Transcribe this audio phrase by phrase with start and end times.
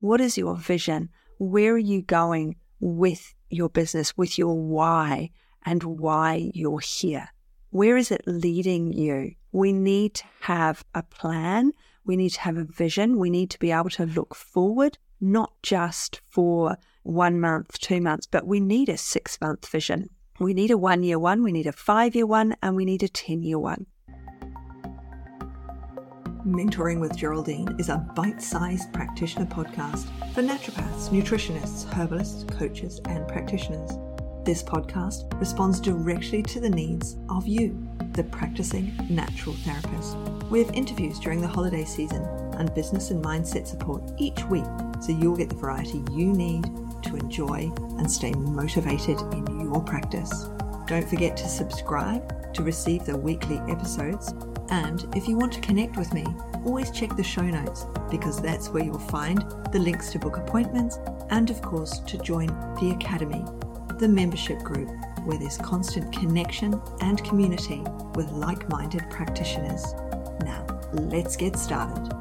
[0.00, 1.08] What is your vision?
[1.38, 5.30] Where are you going with your business, with your why
[5.66, 7.30] and why you're here?
[7.70, 9.32] Where is it leading you?
[9.50, 11.72] We need to have a plan.
[12.04, 13.18] We need to have a vision.
[13.18, 18.28] We need to be able to look forward, not just for one month, two months,
[18.28, 20.10] but we need a six month vision.
[20.38, 23.02] We need a one year one, we need a five year one, and we need
[23.02, 23.86] a 10 year one.
[26.48, 33.28] Mentoring with Geraldine is a bite sized practitioner podcast for naturopaths, nutritionists, herbalists, coaches, and
[33.28, 33.90] practitioners.
[34.44, 40.16] This podcast responds directly to the needs of you, the practicing natural therapist.
[40.50, 42.22] We have interviews during the holiday season
[42.56, 44.64] and business and mindset support each week
[45.02, 46.64] so you'll get the variety you need
[47.02, 50.46] to enjoy and stay motivated in your practice.
[50.86, 54.32] Don't forget to subscribe to receive the weekly episodes.
[54.70, 56.26] And if you want to connect with me,
[56.64, 59.38] always check the show notes because that's where you'll find
[59.72, 60.98] the links to book appointments
[61.30, 62.48] and, of course, to join
[62.80, 63.44] the Academy,
[63.98, 64.88] the membership group
[65.24, 67.82] where there's constant connection and community
[68.14, 69.84] with like minded practitioners.
[70.42, 72.12] Now, let's get started.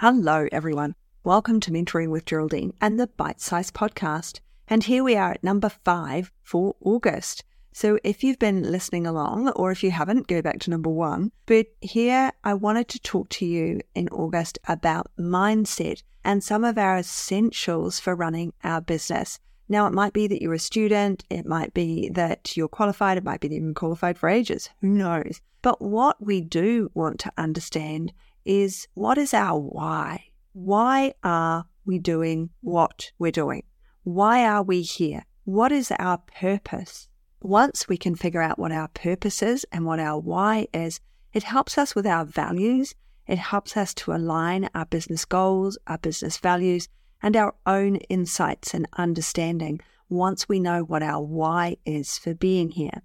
[0.00, 0.94] Hello, everyone.
[1.24, 4.40] Welcome to Mentoring with Geraldine and the Bite Size Podcast.
[4.68, 7.44] And here we are at number five for August.
[7.72, 11.32] So if you've been listening along, or if you haven't, go back to number one.
[11.44, 16.78] But here I wanted to talk to you in August about mindset and some of
[16.78, 19.40] our essentials for running our business.
[19.68, 23.24] Now, it might be that you're a student, it might be that you're qualified, it
[23.24, 25.40] might be that you've been qualified for ages, who knows?
[25.62, 28.12] But what we do want to understand
[28.44, 30.26] is what is our why?
[30.52, 33.64] Why are we doing what we're doing?
[34.04, 35.24] Why are we here?
[35.44, 37.08] What is our purpose?
[37.40, 41.00] Once we can figure out what our purpose is and what our why is,
[41.32, 42.94] it helps us with our values.
[43.26, 46.86] It helps us to align our business goals, our business values,
[47.22, 49.80] and our own insights and understanding
[50.10, 53.00] once we know what our why is for being here.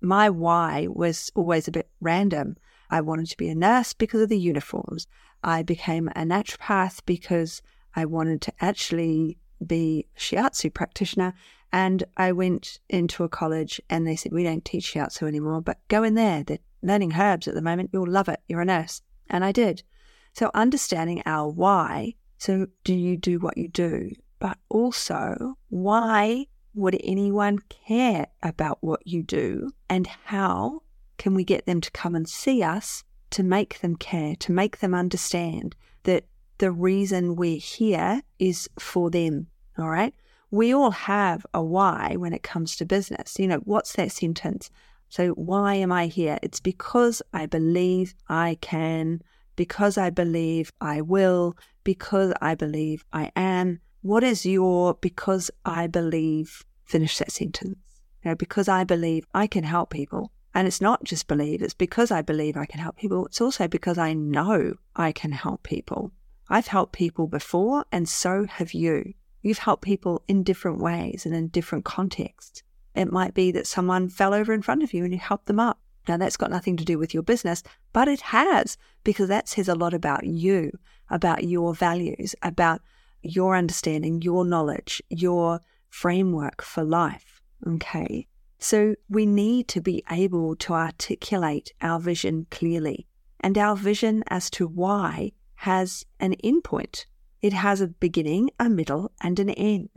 [0.00, 2.56] My why was always a bit random.
[2.90, 5.06] I wanted to be a nurse because of the uniforms.
[5.44, 7.62] I became a naturopath because
[7.94, 11.34] I wanted to actually be shiatsu practitioner.
[11.72, 15.78] And I went into a college and they said, We don't teach shiatsu anymore, but
[15.88, 16.42] go in there.
[16.42, 17.90] They're learning herbs at the moment.
[17.92, 18.40] You'll love it.
[18.48, 19.02] You're a nurse.
[19.28, 19.82] And I did.
[20.32, 22.14] So understanding our why.
[22.38, 24.12] So do you do what you do?
[24.38, 29.70] But also, why would anyone care about what you do?
[29.88, 30.82] And how
[31.18, 34.78] can we get them to come and see us to make them care, to make
[34.78, 36.24] them understand that
[36.58, 39.48] the reason we're here is for them?
[39.78, 40.14] All right.
[40.50, 43.38] We all have a why when it comes to business.
[43.38, 44.70] You know, what's that sentence?
[45.08, 46.38] So, why am I here?
[46.42, 49.22] It's because I believe I can,
[49.56, 53.80] because I believe I will, because I believe I am.
[54.02, 56.64] What is your because I believe?
[56.84, 57.78] Finish that sentence.
[58.24, 60.32] You know, because I believe I can help people.
[60.54, 63.26] And it's not just believe, it's because I believe I can help people.
[63.26, 66.10] It's also because I know I can help people.
[66.48, 69.14] I've helped people before, and so have you.
[69.42, 72.62] You've helped people in different ways and in different contexts.
[72.94, 75.60] It might be that someone fell over in front of you and you helped them
[75.60, 75.78] up.
[76.08, 77.62] Now, that's got nothing to do with your business,
[77.92, 80.78] but it has, because that says a lot about you,
[81.08, 82.80] about your values, about
[83.22, 87.42] your understanding, your knowledge, your framework for life.
[87.66, 88.26] Okay.
[88.58, 93.06] So we need to be able to articulate our vision clearly.
[93.40, 97.06] And our vision as to why has an endpoint.
[97.42, 99.88] It has a beginning, a middle, and an end.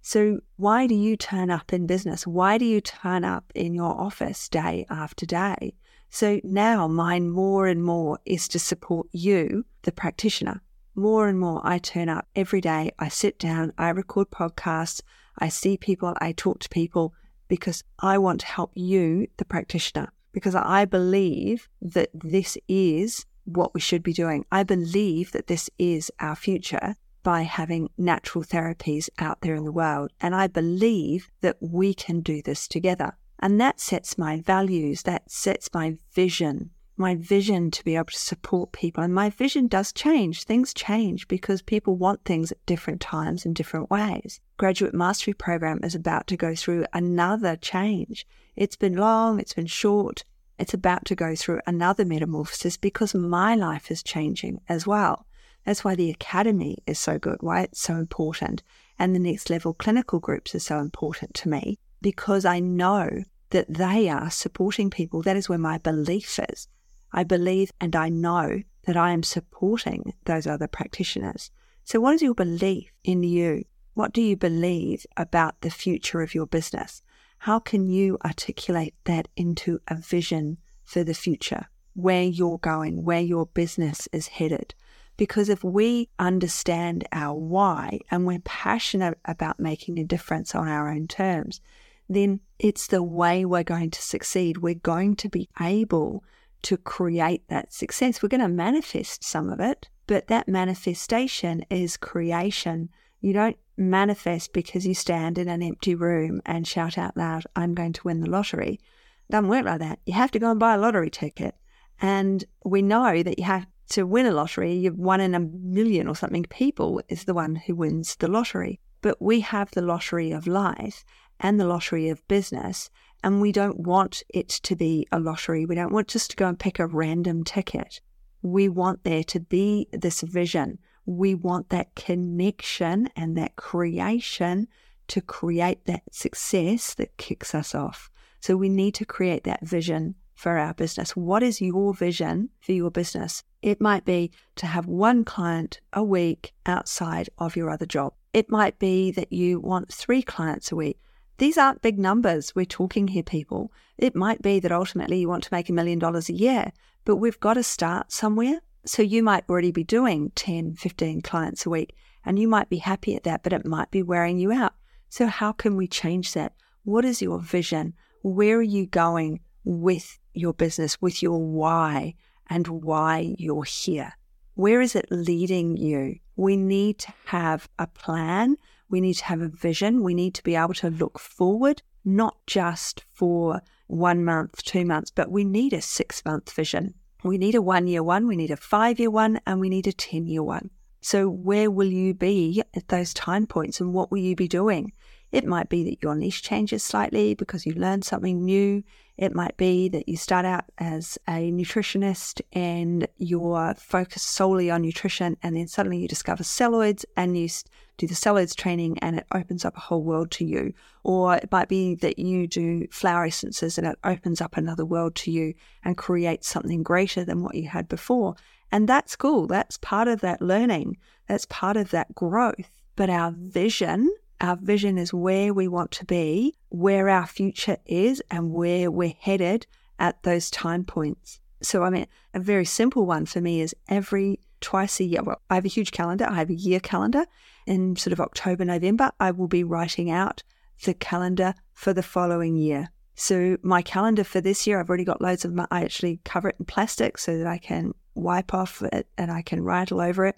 [0.00, 2.26] So, why do you turn up in business?
[2.26, 5.74] Why do you turn up in your office day after day?
[6.10, 10.60] So, now mine more and more is to support you, the practitioner.
[10.94, 12.92] More and more, I turn up every day.
[12.98, 15.00] I sit down, I record podcasts,
[15.38, 17.14] I see people, I talk to people
[17.48, 23.74] because I want to help you, the practitioner, because I believe that this is what
[23.74, 24.44] we should be doing.
[24.50, 29.72] I believe that this is our future by having natural therapies out there in the
[29.72, 30.12] world.
[30.20, 33.16] And I believe that we can do this together.
[33.38, 38.18] And that sets my values, that sets my vision my vision to be able to
[38.18, 39.02] support people.
[39.02, 40.44] And my vision does change.
[40.44, 44.40] Things change because people want things at different times in different ways.
[44.56, 48.26] Graduate Mastery Program is about to go through another change.
[48.54, 50.24] It's been long, it's been short.
[50.58, 55.26] It's about to go through another metamorphosis because my life is changing as well.
[55.64, 58.62] That's why the academy is so good, why it's so important.
[58.98, 63.72] And the next level clinical groups are so important to me because I know that
[63.72, 65.22] they are supporting people.
[65.22, 66.68] That is where my belief is.
[67.12, 71.50] I believe and I know that I am supporting those other practitioners.
[71.84, 73.64] So, what is your belief in you?
[73.94, 77.02] What do you believe about the future of your business?
[77.44, 83.20] How can you articulate that into a vision for the future, where you're going, where
[83.20, 84.74] your business is headed?
[85.18, 90.88] Because if we understand our why and we're passionate about making a difference on our
[90.88, 91.60] own terms,
[92.08, 94.56] then it's the way we're going to succeed.
[94.56, 96.24] We're going to be able
[96.62, 98.22] to create that success.
[98.22, 102.88] We're going to manifest some of it, but that manifestation is creation.
[103.20, 107.74] You don't manifest because you stand in an empty room and shout out loud, I'm
[107.74, 108.80] going to win the lottery.
[109.28, 109.98] It doesn't work like that.
[110.06, 111.54] You have to go and buy a lottery ticket.
[112.00, 116.08] And we know that you have to win a lottery, you've one in a million
[116.08, 118.80] or something people is the one who wins the lottery.
[119.02, 121.04] But we have the lottery of life
[121.40, 122.90] and the lottery of business.
[123.22, 125.66] And we don't want it to be a lottery.
[125.66, 128.00] We don't want just to go and pick a random ticket.
[128.42, 130.78] We want there to be this vision.
[131.06, 134.68] We want that connection and that creation
[135.08, 138.10] to create that success that kicks us off.
[138.40, 141.16] So we need to create that vision for our business.
[141.16, 143.42] What is your vision for your business?
[143.62, 148.14] It might be to have one client a week outside of your other job.
[148.32, 150.98] It might be that you want three clients a week.
[151.38, 153.72] These aren't big numbers we're talking here, people.
[153.96, 156.72] It might be that ultimately you want to make a million dollars a year,
[157.04, 158.60] but we've got to start somewhere.
[158.86, 162.78] So you might already be doing 10, 15 clients a week, and you might be
[162.78, 164.74] happy at that, but it might be wearing you out.
[165.08, 166.54] So, how can we change that?
[166.82, 167.94] What is your vision?
[168.22, 172.14] Where are you going with your business, with your why?
[172.48, 174.12] and why you're here.
[174.54, 176.16] Where is it leading you?
[176.36, 178.56] We need to have a plan.
[178.88, 180.02] We need to have a vision.
[180.02, 185.10] We need to be able to look forward, not just for one month, two months,
[185.10, 186.94] but we need a six month vision.
[187.24, 189.86] We need a one year one, we need a five year one, and we need
[189.86, 190.68] a 10 year one.
[191.00, 194.92] So, where will you be at those time points and what will you be doing?
[195.34, 198.84] It might be that your niche changes slightly because you learned something new.
[199.16, 204.82] It might be that you start out as a nutritionist and you're focused solely on
[204.82, 207.48] nutrition, and then suddenly you discover celluloids and you
[207.96, 210.72] do the celluloids training, and it opens up a whole world to you.
[211.02, 215.16] Or it might be that you do flower essences and it opens up another world
[215.16, 215.54] to you
[215.84, 218.36] and creates something greater than what you had before.
[218.70, 219.48] And that's cool.
[219.48, 220.96] That's part of that learning,
[221.26, 222.70] that's part of that growth.
[222.94, 228.22] But our vision our vision is where we want to be, where our future is,
[228.30, 229.66] and where we're headed
[229.98, 231.40] at those time points.
[231.62, 235.22] So, I mean, a very simple one for me is every twice a year.
[235.22, 237.24] Well, I have a huge calendar, I have a year calendar.
[237.66, 240.42] In sort of October, November, I will be writing out
[240.84, 242.90] the calendar for the following year.
[243.14, 246.50] So, my calendar for this year, I've already got loads of my, I actually cover
[246.50, 250.02] it in plastic so that I can wipe off it and I can write all
[250.02, 250.36] over it.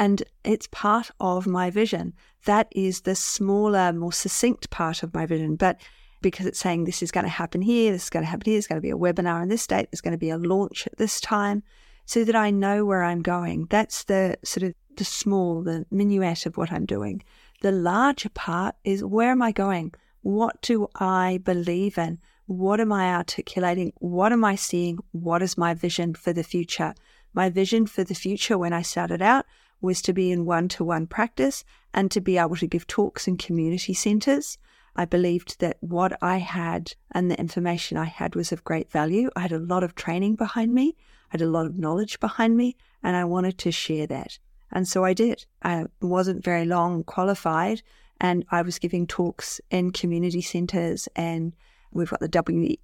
[0.00, 2.14] And it's part of my vision.
[2.46, 5.56] That is the smaller, more succinct part of my vision.
[5.56, 5.78] But
[6.22, 8.54] because it's saying this is going to happen here, this is going to happen here,
[8.54, 10.86] there's going to be a webinar on this date, there's going to be a launch
[10.86, 11.62] at this time,
[12.06, 13.66] so that I know where I'm going.
[13.68, 17.22] That's the sort of the small, the minuet of what I'm doing.
[17.60, 19.92] The larger part is where am I going?
[20.22, 22.20] What do I believe in?
[22.46, 23.92] What am I articulating?
[23.98, 24.98] What am I seeing?
[25.12, 26.94] What is my vision for the future?
[27.34, 29.44] My vision for the future when I started out
[29.80, 33.26] was to be in one to one practice and to be able to give talks
[33.26, 34.58] in community centres.
[34.96, 39.30] I believed that what I had and the information I had was of great value.
[39.36, 40.96] I had a lot of training behind me,
[41.30, 44.38] I had a lot of knowledge behind me, and I wanted to share that.
[44.72, 45.46] And so I did.
[45.62, 47.82] I wasn't very long qualified,
[48.20, 51.08] and I was giving talks in community centres.
[51.16, 51.54] And
[51.92, 52.28] we've got the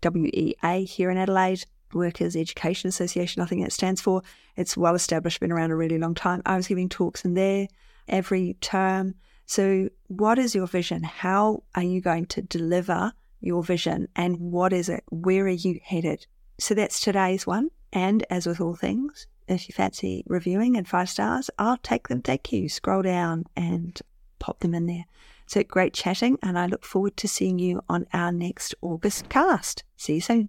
[0.02, 4.22] WEA here in Adelaide, Workers Education Association, I think that stands for.
[4.56, 6.42] It's well established, been around a really long time.
[6.46, 7.68] I was giving talks in there
[8.08, 9.14] every term.
[9.46, 11.04] So, what is your vision?
[11.04, 14.08] How are you going to deliver your vision?
[14.16, 15.04] And what is it?
[15.10, 16.26] Where are you headed?
[16.58, 17.70] So, that's today's one.
[17.92, 22.22] And as with all things, if you fancy reviewing and five stars, I'll take them.
[22.22, 22.68] Thank you.
[22.68, 24.00] Scroll down and
[24.40, 25.04] pop them in there.
[25.46, 26.38] So, great chatting.
[26.42, 29.84] And I look forward to seeing you on our next August cast.
[29.96, 30.48] See you soon.